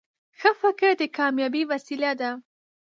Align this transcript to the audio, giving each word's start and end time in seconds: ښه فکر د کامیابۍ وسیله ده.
ښه 0.39 0.51
فکر 0.61 0.91
د 0.99 1.01
کامیابۍ 1.17 1.63
وسیله 1.71 2.11
ده. 2.21 2.31